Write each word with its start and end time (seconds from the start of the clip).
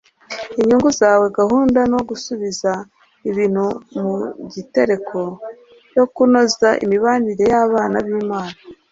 inyungu 0.59 0.89
zawe. 0.99 1.25
gahunda 1.39 1.77
yo 1.93 2.01
gusubiza 2.09 2.71
ibintu 3.29 3.65
mu 3.99 4.13
gitereko, 4.53 5.19
yo 5.95 6.05
kunoza 6.13 6.69
imibanire 6.83 7.43
y'abana 7.53 7.97
b'imana 8.05 8.57